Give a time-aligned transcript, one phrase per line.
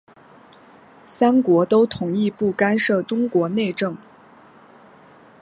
[1.05, 3.95] 三国都同意不干涉中国内政。